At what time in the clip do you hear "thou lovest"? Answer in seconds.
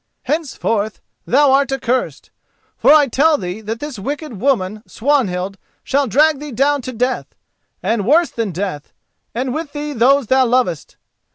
10.25-10.97